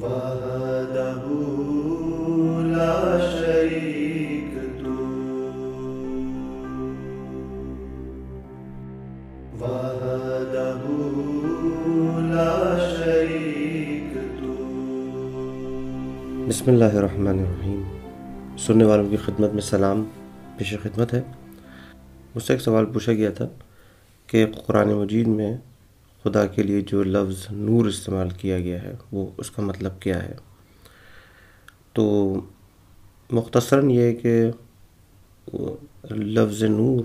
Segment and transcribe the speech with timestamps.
[0.00, 0.08] بسم
[16.66, 17.82] اللہ الرحمن الرحیم۔
[18.58, 20.04] سننے والوں کی خدمت میں سلام۔
[20.56, 21.22] پیش خدمت ہے۔
[22.34, 23.48] مجھ سے ایک سوال پوچھا گیا تھا
[24.26, 25.56] کہ قرآن مجید میں
[26.26, 30.22] خدا کے لیے جو لفظ نور استعمال کیا گیا ہے، وہ اس کا مطلب کیا
[30.22, 30.34] ہے؟
[31.92, 32.04] تو
[33.30, 34.34] مختصراً یہ کہ
[36.10, 37.04] لفظ نور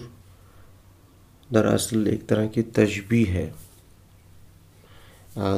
[1.54, 3.50] دراصل ایک طرح کی تجبی ہے۔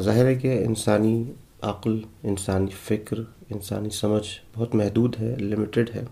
[0.01, 1.23] ظاہر ہے کہ انسانی
[1.61, 6.03] عقل، انسانی فکر، انسانی سمجھ بہت محدود ہے لمیٹڈ ہے،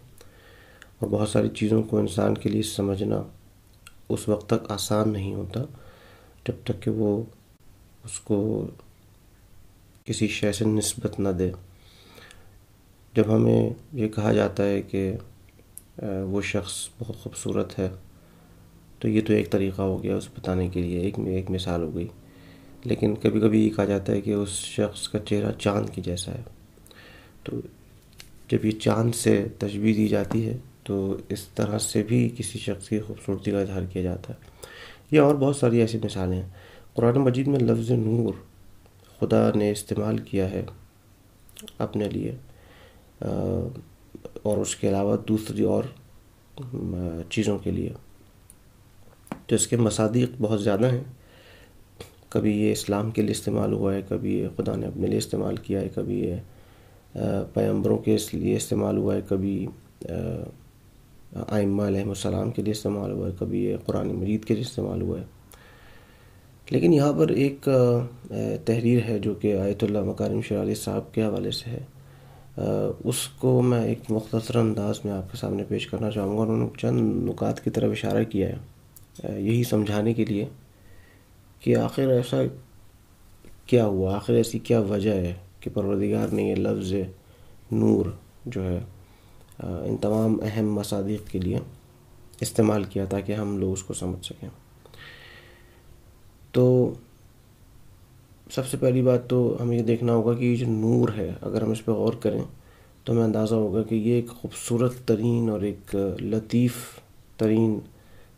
[0.99, 3.21] اور بہت ساری چیزوں کو انسان کے لیے سمجھنا
[4.09, 5.63] اس وقت تک آسان نہیں ہوتا،
[6.47, 7.23] جب تک کہ وہ
[8.03, 8.67] اس کو
[10.03, 11.51] کسی شے سے نسبت نہ دے۔
[13.15, 15.13] جب ہمیں یہ کہا جاتا ہے کہ
[15.97, 17.89] وہ شخص بہت خوبصورت ہے،
[18.99, 21.95] تو یہ تو ایک طریقہ ہو گیا اس بتانے کے لیے، ایک ایک مثال ہو
[21.95, 22.07] گئی۔
[22.83, 26.31] لیکن کبھی کبھی یہ کہا جاتا ہے کہ اس شخص کا چہرہ چاند کی جیسا
[26.31, 26.41] ہے۔
[27.43, 27.59] تو
[28.51, 32.89] جب یہ چاند سے تجویز دی جاتی ہے، تو اس طرح سے بھی کسی شخص
[32.89, 34.39] کی خوبصورتی کا اظہار کیا جاتا ہے۔
[35.11, 36.49] یا اور بہت ساری ایسی مثالیں ہیں۔
[36.93, 38.33] قرآن مجید میں لفظ نور
[39.19, 40.63] خدا نے استعمال کیا ہے
[41.77, 42.35] اپنے لیے
[44.43, 45.83] اور اس کے علاوہ دوسری اور
[47.29, 47.89] چیزوں کے لیے۔
[49.47, 51.03] تو اس کے مصادیق بہت زیادہ ہیں۔
[52.29, 55.57] کبھی یہ اسلام کے لیے استعمال ہوا ہے، کبھی یہ خدا نے اپنے لیے استعمال
[55.57, 56.35] کیا ہے، کبھی یہ
[57.53, 59.67] پیمبروں کے لیے استعمال ہوا ہے، کبھی
[61.47, 65.01] آئمہ علیہ السلام کے لیے استعمال ہوا ہے، کبھی یہ قرآن مجید کے لیے استعمال
[65.01, 65.25] ہوا ہے۔
[66.71, 67.67] لیکن یہاں پر ایک
[68.65, 71.83] تحریر ہے جو کہ آیت اللہ مکارم شیر صاحب کے حوالے سے ہے۔
[73.03, 76.57] اس کو میں ایک مختصر انداز میں آپ کے سامنے پیش کرنا چاہوں گا انہوں
[76.57, 80.45] نے چند نکات کی طرف اشارہ کیا ہے۔ یہی سمجھانے کے لیے
[81.59, 82.41] کہ آخر ایسا
[83.65, 86.93] کیا ہوا، آخر ایسی کیا وجہ ہے کہ پروردگار نے یہ لفظ
[87.71, 88.05] نور
[88.45, 88.79] جو ہے
[89.59, 91.59] ان تمام اہم مصادیق کے لیے
[92.41, 94.49] استعمال کیا تاکہ ہم لوگ اس کو سمجھ سکیں۔
[96.51, 96.93] تو
[98.51, 101.61] سب سے پہلی بات تو ہمیں یہ دیکھنا ہوگا کہ یہ جو نور ہے، اگر
[101.61, 102.43] ہم اس پہ غور کریں
[103.03, 106.73] تو ہمیں اندازہ ہوگا کہ یہ ایک خوبصورت ترین اور ایک لطیف
[107.37, 107.79] ترین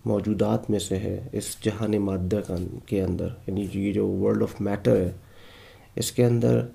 [0.05, 2.41] موجودات میں سے ہے اس جہان مادہ
[2.85, 5.11] کے اندر۔ یعنی یہ جو ورلڈ آف میٹر ہے،
[5.95, 6.65] اس کے اندر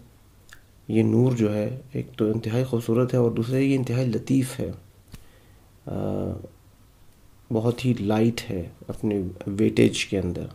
[0.88, 4.70] یہ نور جو ہے ایک تو انتہائی خوبصورت ہے اور دوسرے یہ انتہائی لطیف ہے۔
[7.52, 10.46] بہت ہی لائٹ ہے اپنے ویٹیج کے اندر۔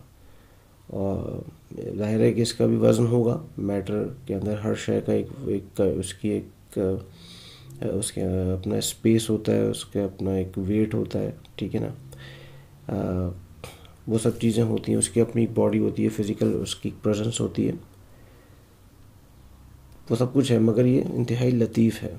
[0.92, 5.28] ظاہر ہے کہ اس کا بھی وزن ہوگا۔ میٹر کے اندر ہر شے کا ایک
[5.46, 6.80] ایک اس کی ایک،
[7.82, 8.22] اس کے
[8.54, 13.30] اپنا اسپیس ہوتا ہے، اس کا اپنا ایک ویٹ ہوتا ہے، ٹھیک ہے نا؟
[14.08, 17.40] وہ سب چیزیں ہوتی ہیں، اس کی اپنی باڈی ہوتی ہے فزیکل اس کی پریزنس
[17.42, 17.74] ہوتی ہے۔
[20.10, 22.14] وہ سب کچھ ہے، مگر یہ انتہائی لطیف ہے۔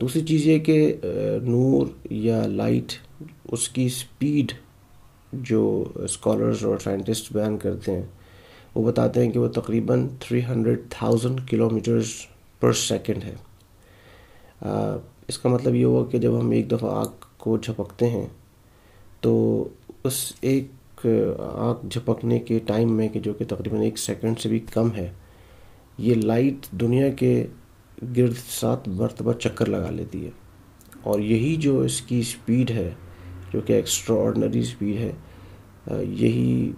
[0.00, 0.96] دوسری چیز یہ کہ
[1.42, 2.92] نور یا لائٹ
[3.52, 4.52] اس کی سپیڈ
[5.32, 8.06] جو اسکالرز اور سائنٹسٹ بیان کرتے ہیں،
[8.74, 12.10] وہ بتاتے ہیں کہ وہ تقریباً three hundred thousand kilometers
[12.60, 13.34] per second ہے
[15.28, 18.26] اس کا مطلب یہ ہوا کہ جب ہم ایک دفعہ آگ کو جھپکتے ہیں،
[19.20, 19.68] تو
[20.04, 24.58] اس ایک آنکھ جھپکنے کے ٹائم میں کہ جو کہ تقریباً ایک سیکنڈ سے بھی
[24.72, 25.10] کم ہے،
[25.98, 27.46] یہ لائٹ دنیا کے
[28.16, 30.30] گرد سات مرتبہ چکر لگا لیتی ہے۔
[31.02, 32.90] اور یہی جو اس کی سپیڈ ہے
[33.52, 35.12] جو کہ ایکسٹرا آرڈنری سپیڈ ہے
[36.02, 36.72] یہی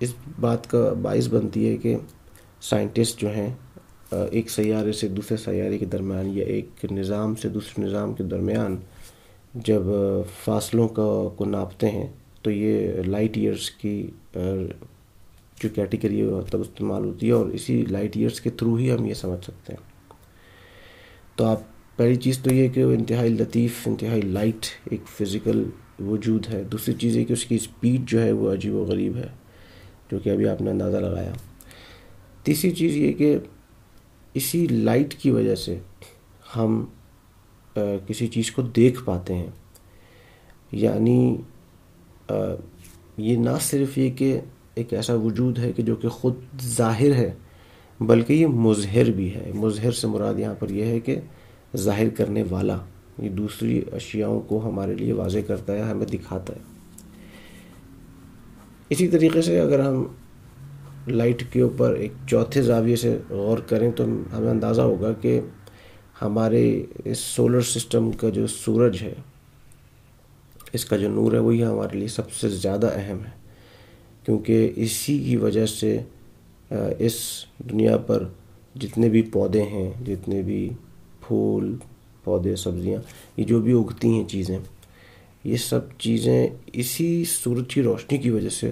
[0.00, 1.96] اس بات کا باعث بنتی ہے کہ
[2.62, 3.54] سائنٹسٹ جو ہیں
[4.10, 8.76] ایک سیارے سے دوسرے سیارے کے درمیان یا ایک نظام سے دوسرے نظام کے درمیان
[9.66, 9.82] جب
[10.44, 11.06] فاصلوں کا،
[11.36, 12.06] کو ناپتے ہیں،
[12.42, 13.94] تو یہ لائٹ ایئرس کی
[14.32, 18.90] جو کیٹیگری ہے تب مطلب استعمال ہوتی ہے اور اسی لائٹ ایئرس کے تھرو ہی
[18.92, 19.80] ہم یہ سمجھ سکتے ہیں۔
[21.36, 21.60] تو آپ
[21.96, 25.64] پہلی چیز تو یہ کہ وہ انتہائی لطیف، انتہائی لائٹ ایک فزیکل
[26.00, 29.16] وجود ہے۔ دوسری چیز یہ کہ اس کی اسپیڈ جو ہے وہ عجیب و غریب
[29.16, 29.26] ہے،
[30.10, 31.32] جو کہ ابھی آپ نے اندازہ لگایا۔
[32.42, 33.38] تیسری چیز یہ کہ
[34.34, 35.78] اسی لائٹ کی وجہ سے
[36.56, 36.84] ہم
[38.06, 39.50] کسی چیز کو دیکھ پاتے ہیں۔
[40.72, 41.36] یعنی
[43.16, 44.40] یہ نہ صرف یہ کہ
[44.74, 47.32] ایک ایسا وجود ہے کہ جو کہ خود ظاہر ہے،
[48.00, 51.16] بلکہ یہ مظہر بھی ہے۔ مظہر سے مراد یہاں پر یہ ہے کہ
[51.76, 52.76] ظاہر کرنے والا،
[53.18, 56.60] یہ دوسری اشیاؤں کو ہمارے لیے واضح کرتا ہے، ہمیں دکھاتا ہے۔
[58.90, 60.04] اسی طریقے سے اگر ہم
[61.08, 65.40] لائٹ کے اوپر ایک چوتھے زاویے سے غور کریں تو ہمیں اندازہ ہوگا کہ
[66.22, 66.64] ہمارے
[67.04, 69.14] اس سولر سسٹم کا جو سورج ہے،
[70.72, 73.30] اس کا جو نور ہے، وہی ہمارے لیے سب سے زیادہ اہم ہے۔
[74.24, 75.98] کیونکہ اسی کی وجہ سے
[76.98, 77.14] اس
[77.70, 78.24] دنیا پر
[78.80, 80.68] جتنے بھی پودے ہیں، جتنے بھی
[81.26, 81.74] پھول،
[82.24, 83.00] پودے، سبزیاں،
[83.36, 84.58] یہ جو بھی اگتی ہیں چیزیں،
[85.44, 88.70] یہ سب چیزیں اسی سورج کی روشنی کی وجہ سے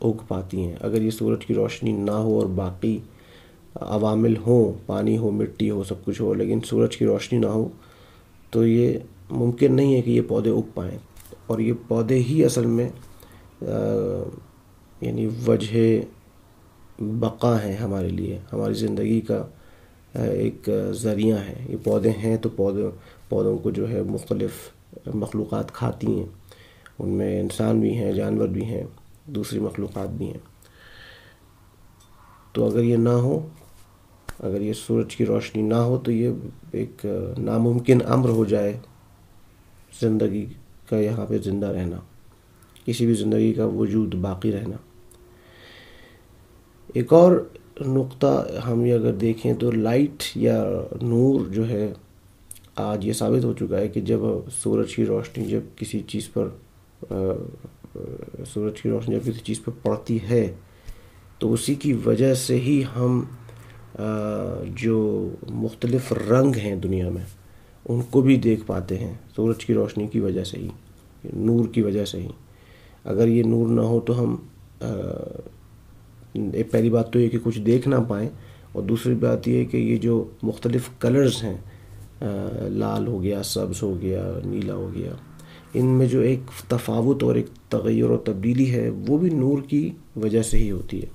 [0.00, 2.98] اگ پاتی ہیں۔ اگر یہ سورج کی روشنی نہ ہو اور باقی
[3.74, 7.68] عوامل ہوں، پانی ہو، مٹی ہو، سب کچھ ہو، لیکن سورج کی روشنی نہ ہو،
[8.50, 8.98] تو یہ
[9.30, 10.98] ممکن نہیں ہے کہ یہ پودے اگ پائیں۔
[11.46, 12.88] اور یہ پودے ہی اصل میں
[15.00, 16.00] یعنی وجہ
[16.98, 19.46] بقا ہیں ہمارے لیے، ہماری زندگی کا
[20.14, 22.90] ایک ذریعہ ہے یہ پودے ہیں تو پودوں
[23.28, 24.50] پودوں کو جو ہے مختلف
[25.14, 26.26] مخلوقات کھاتی ہیں۔
[26.98, 28.84] ان میں انسان بھی ہیں، جانور بھی ہیں،
[29.26, 30.38] دوسری مخلوقات بھی ہیں۔
[32.52, 33.48] تو اگر یہ نہ ہو،
[34.38, 36.30] اگر یہ سورج کی روشنی نہ ہو تو یہ
[36.72, 37.06] ایک
[37.38, 38.78] ناممکن امر ہو جائے
[40.00, 40.46] زندگی
[40.88, 41.96] کا یہاں پہ زندہ رہنا۔
[42.84, 44.76] کسی بھی زندگی کا وجود باقی رہنا۔
[46.94, 47.48] ایک اور
[47.86, 50.62] نقطہ ہم یہ اگر دیکھیں تو لائٹ یا
[51.02, 51.92] نور جو ہے،
[52.76, 54.20] آج یہ ثابت ہو چکا ہے کہ جب
[54.52, 56.48] سورج کی روشنی جب کسی چیز پر
[58.46, 60.46] سورج کی روشنی جب کسی چیز پر پڑتی ہے،
[61.38, 63.22] تو اسی کی وجہ سے ہی ہم
[64.76, 67.24] جو مختلف رنگ ہیں دنیا میں،
[67.86, 70.68] ان کو بھی دیکھ پاتے ہیں سورج کی روشنی کی وجہ سے ہی،
[71.24, 72.28] نور کی وجہ سے ہی۔
[73.04, 74.36] اگر یہ نور نہ ہو تو ہم
[76.34, 78.28] ایک پہلی بات تو یہ کہ کچھ دیکھ نہ پائیں
[78.72, 81.56] اور دوسری بات یہ ہے کہ یہ جو مختلف کلرز ہیں
[82.70, 85.12] لال ہو گیا، سبز ہو گیا، نیلا ہو گیا،
[85.74, 89.88] ان میں جو ایک تفاوت اور ایک تغیر و تبدیلی ہے، وہ بھی نور کی
[90.16, 91.08] وجہ سے ہی ہوتی ہے۔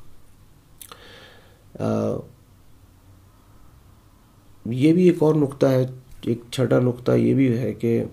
[4.65, 5.85] یہ بھی ایک اور نقطہ ہے،
[6.21, 8.03] ایک چھٹا نقطہ یہ بھی ہے کہ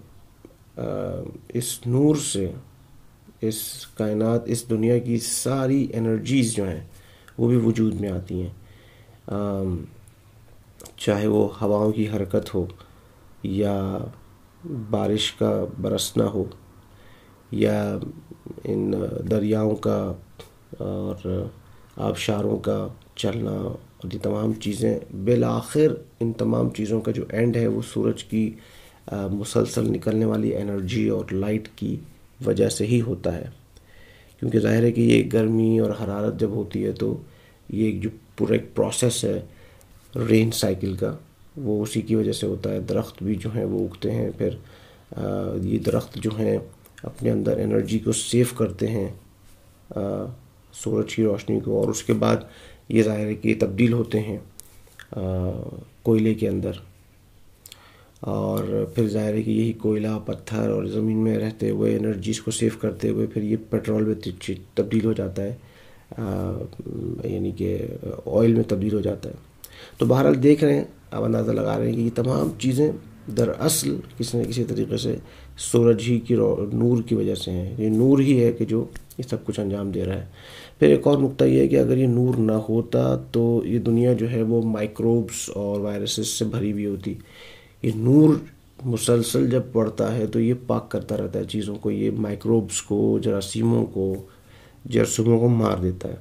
[1.49, 2.51] اس نور سے،
[3.41, 6.81] اس کائنات، اس دنیا کی ساری انرجیز جو ہیں
[7.39, 8.53] وہ بھی وجود میں آتی ہیں۔
[10.97, 12.67] چاہے وہ ہواؤں کی حرکت ہو
[13.43, 13.99] یا
[14.91, 16.45] بارش کا برسنا ہو
[17.51, 17.99] یا
[18.65, 18.93] ان
[19.31, 20.13] دریاؤں کا
[20.79, 21.47] اور
[21.97, 22.87] آبشاروں کا
[23.17, 28.25] چلنا اور یہ تمام چیزیں، بالآخر ان تمام چیزوں کا جو اینڈ ہے وہ سورج
[28.25, 28.51] کی
[29.13, 31.97] مسلسل نکلنے والی انرجی اور لائٹ کی
[32.47, 33.49] وجہ سے ہی ہوتا ہے۔
[34.43, 37.17] کیونکہ ظاہر ہے کہ یہ گرمی اور حرارت جب ہوتی ہے تو
[37.69, 39.41] یہ ایک جو پورا ایک پروسیس ہے
[40.29, 41.15] رین سائیکل کا،
[41.57, 44.57] وہ اسی کی وجہ سے ہوتا ہے۔ درخت بھی جو ہیں وہ اگتے ہیں، پھر
[45.63, 46.59] یہ درخت جو ہیں
[47.03, 49.09] اپنے اندر انرجی کو سیو کرتے ہیں
[50.75, 52.37] سورج کی روشنی کو۔ اور اس کے بعد
[52.89, 54.39] یہ ظاہر ہے کہ یہ تبدیل ہوتے ہیں
[56.03, 56.73] کوئلے کے اندر۔
[58.23, 62.51] اور پھر ظاہر ہے کہ یہی کوئلہ، پتھر اور زمین میں رہتے ہوئے انرجیز کو
[62.51, 64.15] سیو کرتے ہوئے پھر یہ پیٹرول میں
[64.75, 65.55] تبدیل ہو جاتا ہے
[67.25, 67.77] یعنی کہ
[68.27, 69.35] آئل میں تبدیل ہو جاتا ہے۔
[69.99, 72.91] تو بہرحال دیکھ رہے ہیں، اب اندازہ لگا رہے ہیں کہ یہ تمام چیزیں
[73.37, 75.17] دراصل کسی نہ کسی طریقے سے
[75.71, 76.35] سورج ہی کی
[76.73, 78.85] نور کی وجہ سے ہیں۔ یہ نور ہی ہے کہ جو
[79.19, 80.27] یہ سب کچھ انجام دے رہا ہے۔
[80.79, 84.13] پھر ایک اور نقطہ یہ ہے کہ اگر یہ نور نہ ہوتا تو یہ دنیا
[84.13, 87.15] جو ہے وہ مائکروبس اور وائرسز سے بھری ہوئی ہوتی۔
[87.83, 88.35] یہ نور
[88.85, 93.19] مسلسل جب پڑتا ہے تو یہ پاک کرتا رہتا ہے چیزوں کو، یہ مائکروبس کو،
[93.23, 94.15] جراثیموں کو
[94.85, 96.17] جرسموں کو مار دیتا ہے۔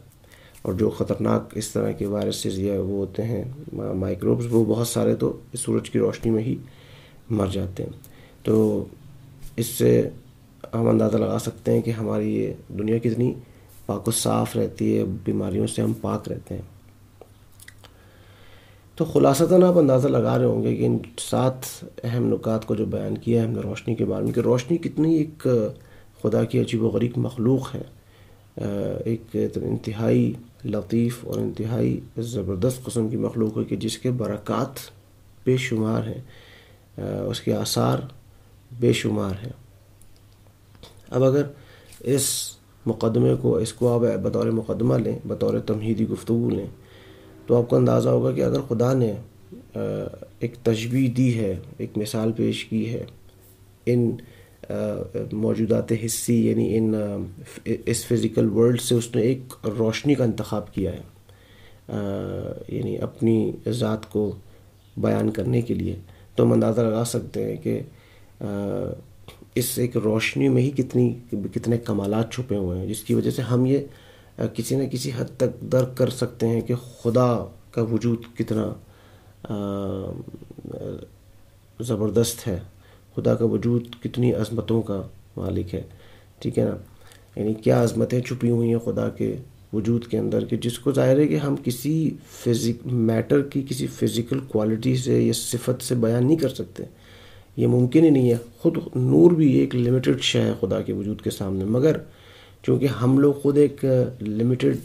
[0.62, 5.16] اور جو خطرناک اس طرح کے وائرسز یا وہ ہوتے ہیں مائکروبس وہ بہت سارے
[5.16, 6.56] تو سورج کی روشنی میں ہی
[7.30, 7.92] مر جاتے ہیں۔
[8.44, 8.86] تو
[9.56, 10.10] اس سے
[10.74, 13.34] ہم اندازہ لگا سکتے ہیں کہ ہماری یہ دنیا کتنی
[13.86, 16.81] پاک و صاف رہتی ہے، بیماریوں سے ہم پاک رہتے ہیں۔
[19.02, 22.86] تو خلاصتاً آپ اندازہ لگا رہے ہوں گے کہ ان سات اہم نکات کو جو
[22.86, 25.48] بیان کیا ہے ہم نے روشنی کے بارے میں، کہ روشنی کتنی ایک،
[26.24, 27.82] خدا کی عجیب و غریب مخلوق ہے۔
[29.06, 30.34] ایک انتہائی
[30.66, 34.80] لطیف اور انتہائی زبردست قسم کی مخلوق ہے کہ جس کے برکات
[35.46, 36.22] بے شمار ہیں۔
[37.30, 37.98] اس کے آثار
[38.80, 39.54] بے شمار ہیں۔
[41.10, 41.44] اب اگر
[42.00, 42.30] اس
[42.86, 46.68] مقدمے کو، اس کو آپ بطور مقدمہ لیں، بطور تمہیدی گفتگو لیں
[47.48, 49.14] تو آپ کو اندازہ ہوگا کہ اگر خدا نے
[50.40, 53.04] ایک تجبی دی ہے، ایک مثال پیش کی ہے
[53.86, 54.12] ان
[55.34, 56.94] موجودات حصی یعنی ان
[57.64, 61.02] اس فزیکل ورلڈ سے اس نے ایک روشنی کا انتخاب کیا ہے
[62.68, 64.32] یعنی اپنی ذات کو
[64.98, 65.96] بیان کرنے کے لیے۔
[66.36, 67.80] تو ہم اندازہ لگا سکتے ہیں کہ
[69.56, 71.14] اس ایک روشنی میں ہی کتنی،
[71.54, 73.80] کتنے کمالات چھپے ہوئے ہیں، جس کی وجہ سے ہم یہ
[74.48, 78.74] کسی نہ کسی حد تک درک کر سکتے ہیں کہ خدا کا وجود کتنا
[81.80, 82.60] زبردست ہے۔
[83.16, 85.02] خدا کا وجود کتنی عظمتوں کا
[85.38, 85.82] مالک ہے۔
[86.40, 86.76] ٹھیک ہے نا؟
[87.40, 89.36] یعنی کیا عظمتیں چھپی ہوئی ہیں خدا کے
[89.74, 93.88] وجود کے اندر کہ جس کو ظاہر ہے کہ ہم کسی فزک میٹر کی کسی
[93.88, 96.84] فزیکل کوالٹی سے یا صفت سے بیان نہیں کر سکتے۔
[97.58, 101.22] یہ ممکن ہی نہیں ہے۔ خود نور بھی ایک لمیٹڈ شے ہے خدا کے وجود
[101.22, 101.98] کے سامنے۔ مگر
[102.64, 103.86] چونکہ ہم لوگ خود ایک
[104.22, 104.78] لمیٹڈ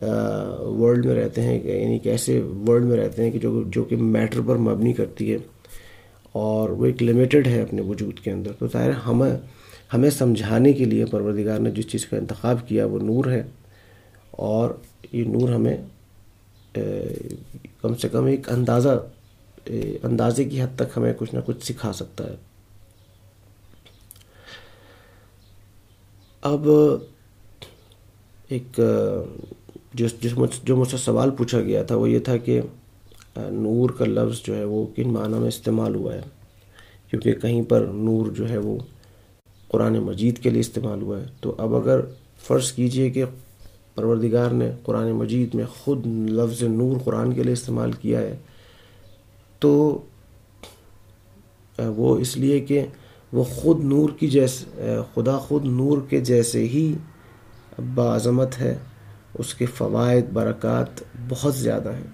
[0.00, 3.96] ورلڈ میں رہتے ہیں یعنی کہ ایسے ورلڈ میں رہتے ہیں کہ جو جو کہ
[3.96, 5.38] میٹر پر مبنی کرتی ہے،
[6.34, 9.36] اور وہ ایک لمیٹڈ ہے اپنے وجود کے اندر۔ تو ظاہر ہمیں
[9.94, 13.42] ہمیں سمجھانے کے لیے پروردگار نے جس چیز کا انتخاب کیا، وہ نور ہے۔
[14.30, 14.70] اور
[15.12, 15.76] یہ نور ہمیں
[17.82, 18.98] کم سے کم ایک اندازہ
[20.02, 22.36] اندازے کی حد تک ہمیں کچھ نہ کچھ سکھا سکتا ہے۔
[26.48, 26.68] اب
[28.48, 28.80] ایک،
[29.94, 32.60] جس جس جو مجھ سے سوال پوچھا گیا تھا، وہ یہ تھا کہ
[33.36, 36.22] نور کا لفظ جو ہے وہ کن معنی میں استعمال ہوا ہے؟
[37.10, 38.76] کیونکہ کہیں پر نور جو ہے وہ
[39.68, 42.00] قرآن مجید کے لیے استعمال ہوا ہے۔ تو اب اگر
[42.46, 43.24] فرض کیجیے کہ
[43.94, 48.36] پروردگار نے قرآن مجید میں خود لفظ نور قرآن کے لیے استعمال کیا ہے،
[49.58, 49.98] تو
[51.78, 52.84] وہ اس لیے کہ
[53.32, 56.94] وہ خود نور کی جیسے خدا خود نور کے جیسے ہی
[57.94, 58.78] بعظمت ہے،
[59.38, 60.86] اس کے فوائد، برکات
[61.28, 62.06] بہت زیادہ ہیں۔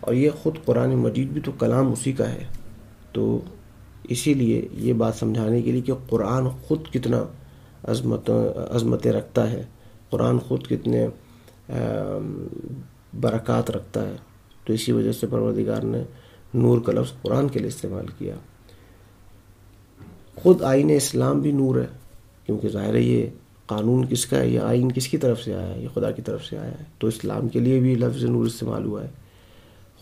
[0.00, 2.44] اور یہ خود قرآن مجید بھی تو کلام اسی کا ہے۔
[3.12, 3.40] تو
[4.04, 7.24] اسی لیے یہ بات سمجھانے کے لیے کہ قرآن خود کتنا
[7.82, 8.30] عظمت،
[8.70, 9.62] عظمتیں رکھتا ہے۔
[10.10, 11.08] قرآن خود کتنے
[13.20, 14.16] برکات رکھتا ہے۔
[14.64, 16.02] تو اسی وجہ سے پروردگار نے
[16.54, 18.34] نور کا لفظ قرآن کے لیے استعمال کیا۔
[20.36, 21.86] خود آئین اسلام بھی نور ہے،
[22.46, 23.26] کیونکہ ظاہر ہے یہ
[23.66, 26.22] قانون کس کا ہے، یہ آئین کس کی طرف سے آیا ہے، یہ خدا کی
[26.22, 29.08] طرف سے آیا ہے۔ تو اسلام کے لیے بھی لفظ نور استعمال ہوا ہے۔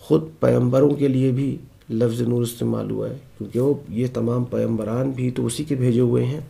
[0.01, 1.57] خود پیمبروں کے لیے بھی
[1.91, 6.01] لفظ نور استعمال ہوا ہے، کیونکہ وہ یہ تمام پیمبران بھی تو اسی کے بھیجے
[6.01, 6.41] ہوئے ہیں،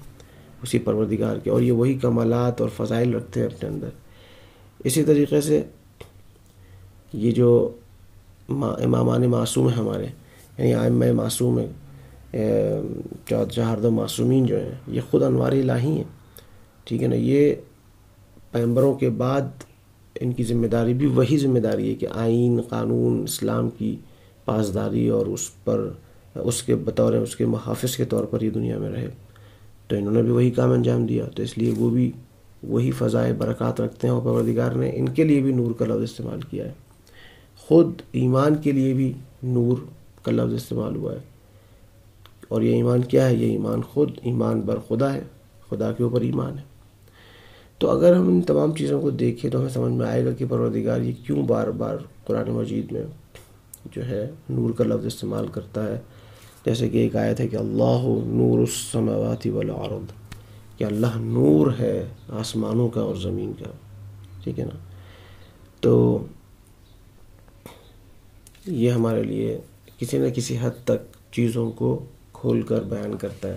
[0.62, 3.88] اسی پروردگار کے، اور یہ وہی کمالات اور فضائل رکھتے ہیں اپنے اندر۔
[4.84, 5.62] اسی طریقے سے
[7.12, 7.70] یہ جو
[8.48, 10.06] امامان معصوم ہیں ہمارے
[10.58, 11.66] یعنی آئمہ معصوم ہیں
[13.50, 16.04] چہاردہ معصومین جو ہیں، یہ خود انوار الہی ہیں۔
[16.84, 17.54] ٹھیک ہے نا؟ یہ
[18.50, 19.40] پیمبروں کے بعد
[20.20, 23.96] ان کی ذمہ داری بھی وہی ذمہ داری ہے کہ آئین، قانون، اسلام کی
[24.44, 25.90] پاسداری اور اس پر،
[26.34, 29.08] اس کے بطور، اس کے محافظ کے طور پر یہ دنیا میں رہے۔
[29.88, 32.12] تو انہوں نے بھی وہی کام انجام دیا۔ تو اس لیے وہ بھی
[32.62, 36.02] وہی فضائے برکات رکھتے ہیں اور پروردگار نے ان کے لیے بھی نور کا لفظ
[36.02, 36.72] استعمال کیا ہے۔
[37.56, 39.12] خود ایمان کے لیے بھی
[39.42, 39.76] نور
[40.22, 41.31] کا لفظ استعمال ہوا ہے۔
[42.52, 45.22] اور یہ ایمان کیا ہے؟ یہ ایمان خود، ایمان بر خدا ہے،
[45.70, 46.62] خدا کے اوپر ایمان ہے۔
[47.78, 50.44] تو اگر ہم ان تمام چیزوں کو دیکھیں تو ہمیں سمجھ میں آئے گا کہ
[50.48, 53.02] پروردگار یہ کیوں بار بار قرآن مجید میں
[53.92, 56.00] جو ہے نور کا لفظ استعمال کرتا ہے۔
[56.64, 60.12] جیسے کہ ایک آیت ہے کہ اللہ نور السماوات والارض،
[60.78, 63.70] کہ اللہ نور ہے آسمانوں کا اور زمین کا۔
[64.44, 64.78] ٹھیک ہے نا؟
[65.80, 66.24] تو
[68.66, 69.60] یہ ہمارے لیے
[69.98, 72.04] کسی نہ کسی حد تک چیزوں کو
[72.42, 73.56] کھول کر بیان کرتا ہے۔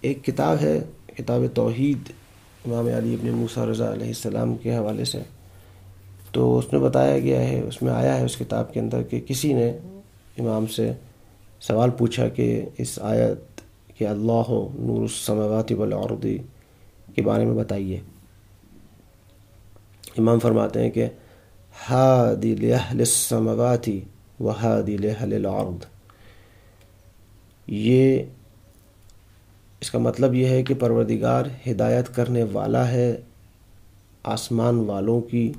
[0.00, 2.12] ایک کتاب ہے، کتاب توحید،
[2.66, 5.18] امام علی ابن موسیٰ رضا علیہ السلام کے حوالے سے۔
[6.32, 9.20] تو اس میں بتایا گیا ہے، اس میں آیا ہے اس کتاب کے اندر کہ
[9.20, 9.68] کسی نے
[10.38, 10.92] امام سے
[11.60, 13.60] سوال پوچھا کہ اس آیت
[13.98, 16.26] کہ اللہ نور السماوات والارض
[17.14, 18.00] کے بارے میں بتائیے۔
[20.18, 21.06] امام فرماتے ہیں کہ،
[21.90, 23.88] ہادی لہل السماوات
[24.40, 25.97] و ہادی لہل الارض
[27.68, 28.22] یہ
[29.80, 33.16] اس کا مطلب یہ ہے کہ پروردگار ہدایت کرنے والا ہے
[34.22, 35.52] آسمان والوں کی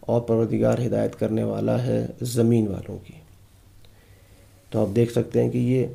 [0.00, 3.12] اور پروردگار ہدایت کرنے والا ہے زمین والوں کی۔
[4.70, 5.86] تو آپ دیکھ سکتے ہیں کہ یہ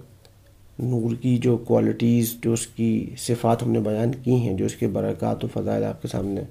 [0.80, 4.76] نور کی جو کوالٹیز جو اس کی صفات ہم نے بیان کی ہیں، جو اس
[4.76, 6.42] کے برکات و فضائل آپ کے سامنے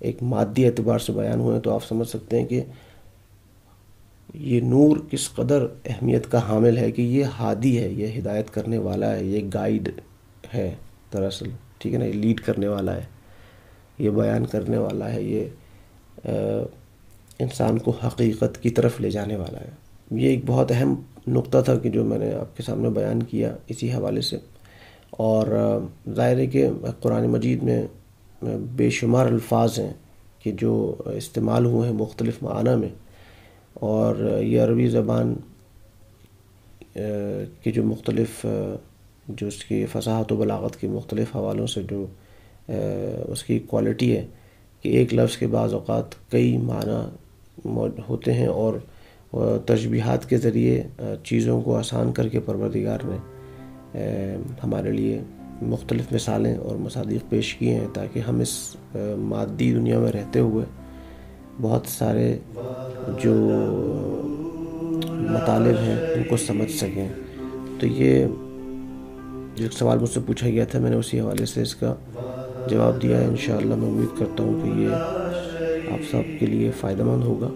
[0.00, 2.62] ایک مادی اعتبار سے بیان ہوئے ہیں، تو آپ سمجھ سکتے ہیں کہ
[4.34, 8.78] یہ نور کس قدر اہمیت کا حامل ہے کہ یہ ہادی ہے، یہ ہدایت کرنے
[8.78, 9.88] والا ہے، یہ گائیڈ
[10.54, 10.74] ہے
[11.12, 11.48] دراصل،
[11.78, 13.04] ٹھیک ہے نا؟ یہ لیڈ کرنے والا ہے،
[13.98, 15.44] یہ بیان کرنے والا ہے، یہ
[17.38, 19.70] انسان کو حقیقت کی طرف لے جانے والا ہے۔
[20.10, 20.94] یہ ایک بہت اہم
[21.28, 24.36] نقطہ تھا کہ جو میں نے آپ کے سامنے بیان کیا اسی حوالے سے۔
[25.10, 25.46] اور
[26.14, 26.68] ظاہر ہے کہ
[27.00, 27.86] قرآن مجید میں
[28.76, 29.92] بے شمار الفاظ ہیں
[30.38, 32.88] کہ جو استعمال ہوئے ہیں مختلف معنی میں۔
[33.74, 35.34] اور یہ عربی زبان
[37.62, 38.46] کے جو مختلف
[39.28, 42.06] جو اس کی فصاحت و بلاغت کی مختلف حوالوں سے جو
[42.68, 44.26] اس کی کوالٹی ہے،
[44.82, 48.74] کہ ایک لفظ کے بعض اوقات کئی معنی ہوتے ہیں اور
[49.66, 50.82] تشبیہات کے ذریعے
[51.24, 53.16] چیزوں کو آسان کر کے پروردگار نے
[54.64, 55.20] ہمارے لیے
[55.62, 58.76] مختلف مثالیں اور مصادیق پیش کیے ہیں تاکہ ہم اس
[59.18, 60.64] مادی دنیا میں رہتے ہوئے
[61.62, 62.38] بہت سارے
[63.22, 63.34] جو
[65.08, 67.08] مطالب ہیں، ان کو سمجھ سکیں۔
[67.80, 68.26] تو یہ
[69.56, 71.94] جو سوال مجھ سے پوچھا گیا تھا، میں نے اسی حوالے سے اس کا
[72.66, 74.88] جواب دیا۔ ہے انشاءاللہ میں امید کرتا ہوں کہ یہ
[75.92, 77.48] آپ سب کے لیے فائدہ مند ہوگا۔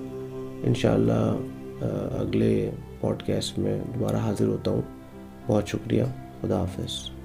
[0.65, 1.37] انشاءاللہ
[2.21, 2.71] اگلے
[3.01, 4.83] پوڈ کاسٹ میں دوبارہ حاضر ہوتا ہوں۔
[5.47, 6.03] بہت شکریہ۔
[6.41, 7.16] خدا حافظ۔